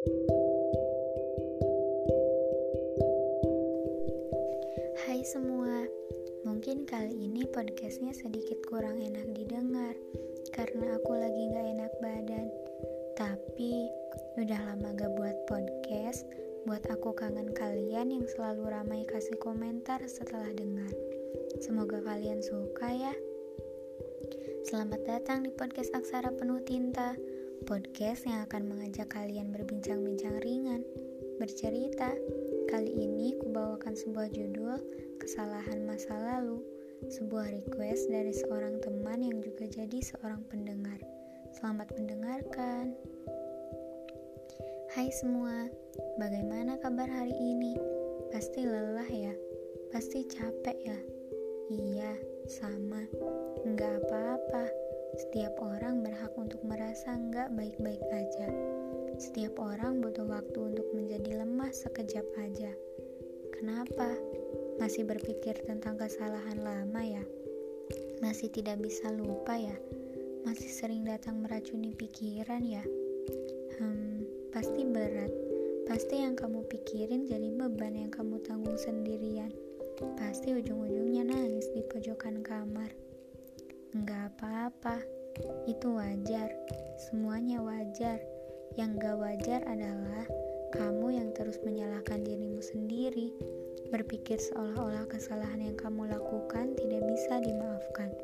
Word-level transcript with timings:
Hai 0.00 0.08
semua, 5.28 5.84
mungkin 6.48 6.88
kali 6.88 7.12
ini 7.12 7.44
podcastnya 7.52 8.16
sedikit 8.16 8.64
kurang 8.64 9.04
enak 9.04 9.28
didengar 9.36 9.92
karena 10.56 10.96
aku 10.96 11.20
lagi 11.20 11.52
gak 11.52 11.68
enak 11.76 11.92
badan. 12.00 12.48
Tapi 13.12 13.92
udah 14.40 14.72
lama 14.72 14.96
gak 14.96 15.12
buat 15.20 15.36
podcast, 15.44 16.24
buat 16.64 16.80
aku 16.88 17.12
kangen 17.12 17.52
kalian 17.52 18.08
yang 18.08 18.24
selalu 18.24 18.72
ramai 18.72 19.04
kasih 19.04 19.36
komentar 19.36 20.00
setelah 20.08 20.48
dengar. 20.56 20.96
Semoga 21.60 22.00
kalian 22.00 22.40
suka 22.40 22.88
ya. 22.88 23.12
Selamat 24.64 25.04
datang 25.04 25.44
di 25.44 25.52
podcast 25.52 25.92
Aksara 25.92 26.32
Penuh 26.32 26.64
Tinta, 26.64 27.20
podcast 27.64 28.24
yang 28.24 28.44
akan 28.48 28.72
mengajak 28.72 29.12
kalian 29.12 29.52
berbincang-bincang 29.52 30.40
ringan, 30.40 30.80
bercerita. 31.36 32.12
Kali 32.70 32.88
ini 32.88 33.36
kubawakan 33.42 33.92
sebuah 33.98 34.30
judul 34.32 34.78
Kesalahan 35.20 35.84
Masa 35.84 36.14
Lalu, 36.16 36.62
sebuah 37.10 37.50
request 37.52 38.08
dari 38.08 38.32
seorang 38.32 38.80
teman 38.80 39.20
yang 39.20 39.42
juga 39.44 39.68
jadi 39.68 39.98
seorang 40.00 40.40
pendengar. 40.48 40.96
Selamat 41.52 41.92
mendengarkan. 41.98 42.96
Hai 44.96 45.12
semua, 45.12 45.68
bagaimana 46.16 46.80
kabar 46.80 47.10
hari 47.10 47.34
ini? 47.34 47.76
Pasti 48.32 48.64
lelah 48.64 49.10
ya? 49.10 49.34
Pasti 49.90 50.24
capek 50.24 50.78
ya? 50.86 50.98
Iya, 51.70 52.12
sama. 52.46 53.02
Enggak 53.66 54.02
apa-apa. 54.06 54.79
Setiap 55.18 55.58
orang 55.58 56.06
berhak 56.06 56.30
untuk 56.38 56.62
merasa 56.62 57.10
enggak 57.16 57.50
baik-baik 57.58 58.02
aja. 58.14 58.46
Setiap 59.18 59.58
orang 59.58 59.98
butuh 59.98 60.28
waktu 60.28 60.58
untuk 60.58 60.86
menjadi 60.94 61.42
lemah 61.42 61.74
sekejap 61.74 62.22
aja. 62.38 62.70
Kenapa? 63.58 64.14
Masih 64.78 65.02
berpikir 65.04 65.58
tentang 65.66 65.98
kesalahan 65.98 66.62
lama 66.62 67.02
ya? 67.02 67.24
Masih 68.22 68.52
tidak 68.54 68.78
bisa 68.78 69.10
lupa 69.10 69.58
ya? 69.58 69.74
Masih 70.46 70.70
sering 70.70 71.02
datang 71.02 71.42
meracuni 71.42 71.92
pikiran 71.92 72.62
ya? 72.62 72.84
Hmm, 73.76 74.24
pasti 74.54 74.86
berat. 74.86 75.32
Pasti 75.90 76.22
yang 76.22 76.38
kamu 76.38 76.64
pikirin 76.70 77.26
jadi 77.26 77.50
beban 77.50 77.98
yang 77.98 78.14
kamu 78.14 78.38
tanggung 78.46 78.78
sendirian. 78.78 79.50
Pasti 80.16 80.54
ujung-ujungnya 80.54 81.26
nangis 81.28 81.66
di 81.74 81.82
pojokan 81.82 82.40
kamar. 82.40 83.09
Apa-apa, 84.40 84.96
itu 85.68 86.00
wajar. 86.00 86.48
Semuanya 86.96 87.60
wajar. 87.60 88.16
Yang 88.72 88.90
gak 88.96 89.16
wajar 89.20 89.60
adalah 89.68 90.24
kamu 90.72 91.12
yang 91.12 91.28
terus 91.36 91.60
menyalahkan 91.60 92.24
dirimu 92.24 92.64
sendiri, 92.64 93.36
berpikir 93.92 94.40
seolah-olah 94.40 95.04
kesalahan 95.12 95.60
yang 95.60 95.76
kamu 95.76 96.08
lakukan 96.08 96.72
tidak 96.72 97.04
bisa 97.04 97.36
dimaafkan. 97.44 98.16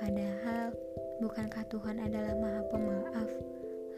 Padahal, 0.00 0.72
bukankah 1.20 1.68
Tuhan 1.68 2.00
adalah 2.00 2.32
Maha 2.40 2.62
Pemaaf? 2.72 3.30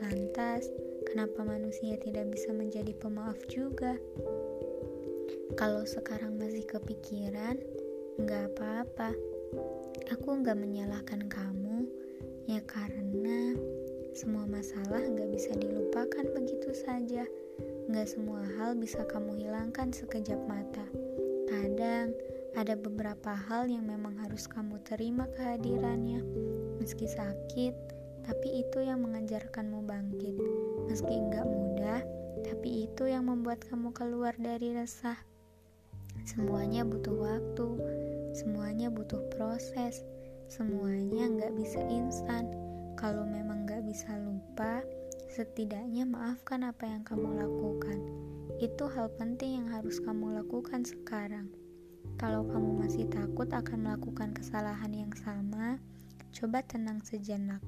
Lantas, 0.03 0.67
kenapa 1.07 1.47
manusia 1.47 1.95
tidak 2.03 2.35
bisa 2.35 2.51
menjadi 2.51 2.99
pemaaf 2.99 3.39
juga? 3.47 3.95
Kalau 5.55 5.87
sekarang 5.87 6.35
masih 6.35 6.67
kepikiran, 6.67 7.63
nggak 8.19 8.59
apa-apa. 8.59 9.15
Aku 10.09 10.41
nggak 10.41 10.57
menyalahkan 10.57 11.29
kamu, 11.29 11.60
ya 12.49 12.61
karena 12.65 13.57
semua 14.17 14.45
masalah 14.49 15.01
nggak 15.01 15.31
bisa 15.33 15.53
dilupakan 15.57 16.25
begitu 16.37 16.71
saja. 16.75 17.25
Nggak 17.91 18.09
semua 18.09 18.43
hal 18.59 18.79
bisa 18.79 19.03
kamu 19.09 19.39
hilangkan 19.41 19.91
sekejap 19.91 20.39
mata. 20.47 20.87
Kadang 21.51 22.15
ada 22.59 22.75
beberapa 22.75 23.35
hal 23.35 23.71
yang 23.71 23.87
memang 23.87 24.19
harus 24.19 24.51
kamu 24.51 24.83
terima 24.83 25.27
kehadirannya, 25.39 26.23
meski 26.83 27.07
sakit, 27.07 27.75
tapi 28.27 28.63
itu 28.67 28.83
yang 28.83 29.03
mengajarkanmu 29.07 29.87
bangkit. 29.87 30.35
Meski 30.91 31.15
enggak 31.15 31.47
mudah, 31.47 32.03
tapi 32.43 32.91
itu 32.91 33.07
yang 33.07 33.31
membuat 33.31 33.63
kamu 33.67 33.95
keluar 33.95 34.35
dari 34.39 34.75
resah. 34.75 35.19
Semuanya 36.27 36.83
butuh 36.83 37.15
waktu, 37.15 37.69
semuanya 38.35 38.91
butuh 38.91 39.23
proses, 39.35 40.03
semuanya 40.51 41.31
nggak 41.31 41.55
bisa 41.55 41.79
instan. 41.87 42.51
Kalau 42.99 43.23
memang 43.23 43.65
nggak 43.65 43.87
bisa 43.87 44.11
lupa, 44.19 44.83
setidaknya 45.31 46.03
maafkan 46.03 46.67
apa 46.67 46.91
yang 46.91 47.07
kamu 47.07 47.39
lakukan. 47.39 47.99
Itu 48.59 48.91
hal 48.91 49.15
penting 49.15 49.63
yang 49.63 49.69
harus 49.71 50.03
kamu 50.03 50.43
lakukan 50.43 50.83
sekarang. 50.83 51.47
Kalau 52.19 52.43
kamu 52.45 52.83
masih 52.83 53.07
takut 53.07 53.47
akan 53.49 53.87
melakukan 53.87 54.35
kesalahan 54.35 54.91
yang 54.91 55.15
sama, 55.15 55.79
coba 56.35 56.67
tenang 56.67 56.99
sejenak. 57.07 57.63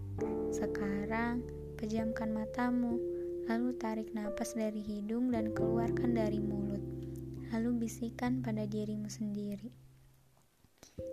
Sekarang, 0.50 1.40
pejamkan 1.78 2.34
matamu, 2.34 2.98
lalu 3.46 3.72
tarik 3.78 4.10
nafas 4.10 4.58
dari 4.58 4.82
hidung 4.82 5.30
dan 5.30 5.54
keluarkan 5.54 6.18
dari 6.18 6.42
mulut 6.42 6.82
lalu 7.52 7.84
bisikan 7.84 8.40
pada 8.40 8.64
dirimu 8.64 9.12
sendiri. 9.12 9.81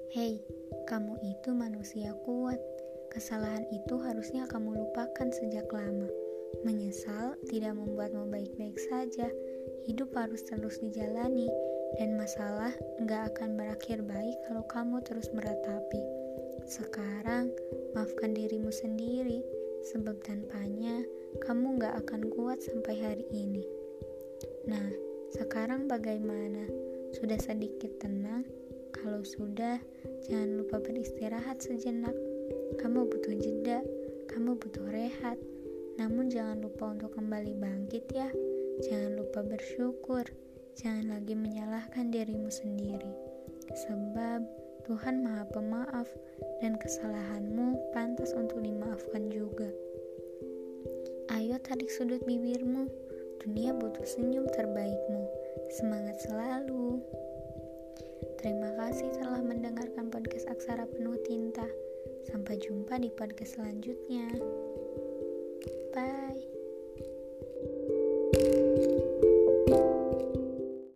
Hei, 0.10 0.42
kamu 0.90 1.22
itu 1.22 1.54
manusia 1.54 2.18
kuat. 2.26 2.58
Kesalahan 3.14 3.62
itu 3.70 4.02
harusnya 4.02 4.50
kamu 4.50 4.82
lupakan 4.82 5.30
sejak 5.30 5.70
lama. 5.70 6.10
Menyesal 6.66 7.38
tidak 7.46 7.78
membuatmu 7.78 8.26
baik-baik 8.34 8.74
saja. 8.90 9.30
Hidup 9.86 10.10
harus 10.18 10.42
terus 10.50 10.82
dijalani, 10.82 11.46
dan 12.02 12.18
masalah 12.18 12.74
nggak 12.98 13.38
akan 13.38 13.54
berakhir 13.54 14.02
baik 14.02 14.34
kalau 14.50 14.66
kamu 14.66 14.98
terus 15.06 15.30
meratapi. 15.30 16.02
Sekarang, 16.66 17.54
maafkan 17.94 18.34
dirimu 18.34 18.74
sendiri, 18.74 19.46
sebab 19.94 20.26
tanpanya 20.26 21.06
kamu 21.46 21.78
nggak 21.78 22.02
akan 22.02 22.34
kuat 22.34 22.58
sampai 22.66 22.98
hari 22.98 23.26
ini. 23.30 23.62
Nah, 24.66 24.90
sekarang 25.38 25.86
bagaimana? 25.86 26.66
Sudah 27.14 27.38
sedikit 27.38 28.02
tenang? 28.02 28.50
Kalau 28.96 29.22
sudah, 29.22 29.78
jangan 30.26 30.60
lupa 30.60 30.82
beristirahat 30.82 31.62
sejenak. 31.62 32.14
Kamu 32.78 33.10
butuh 33.10 33.36
jeda, 33.38 33.86
kamu 34.30 34.58
butuh 34.58 34.86
rehat. 34.90 35.38
Namun 36.00 36.32
jangan 36.32 36.64
lupa 36.64 36.96
untuk 36.96 37.14
kembali 37.18 37.54
bangkit 37.60 38.06
ya. 38.14 38.30
Jangan 38.86 39.20
lupa 39.20 39.44
bersyukur. 39.44 40.26
Jangan 40.80 41.12
lagi 41.12 41.36
menyalahkan 41.36 42.10
dirimu 42.10 42.48
sendiri. 42.48 43.12
Sebab 43.70 44.42
Tuhan 44.88 45.22
Maha 45.22 45.46
Pemaaf 45.52 46.10
dan 46.64 46.80
kesalahanmu 46.80 47.94
pantas 47.94 48.32
untuk 48.34 48.64
dimaafkan 48.64 49.28
juga. 49.30 49.70
Ayo 51.30 51.62
tarik 51.62 51.92
sudut 51.94 52.24
bibirmu 52.26 52.90
Dunia 53.40 53.72
butuh 53.72 54.04
senyum 54.04 54.52
terbaikmu. 54.52 55.24
Semangat 55.72 56.20
selalu. 56.28 57.00
Terima 58.40 58.72
kasih 58.80 59.12
telah 59.20 59.44
mendengarkan 59.44 60.08
podcast 60.08 60.48
Aksara 60.48 60.88
Penuh 60.88 61.20
Tinta. 61.28 61.68
Sampai 62.28 62.60
jumpa 62.60 63.00
di 63.00 63.12
podcast 63.12 63.60
selanjutnya. 63.60 64.28
Bye. 65.92 66.59